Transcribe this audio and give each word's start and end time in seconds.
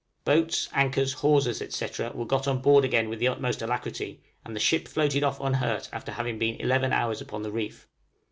Boats, 0.25 0.67
anchors, 0.73 1.13
hawsers, 1.13 1.61
etc., 1.61 2.11
were 2.15 2.25
got 2.25 2.47
on 2.47 2.57
board 2.57 2.83
again 2.83 3.07
with 3.07 3.19
the 3.19 3.27
utmost 3.27 3.61
alacrity, 3.61 4.19
and 4.43 4.55
the 4.55 4.59
ship 4.59 4.87
floated 4.87 5.23
off 5.23 5.39
unhurt 5.39 5.89
after 5.93 6.13
having 6.13 6.39
been 6.39 6.55
eleven 6.55 6.91
hours 6.91 7.21
upon 7.21 7.43
the 7.43 7.51
reef. 7.51 7.87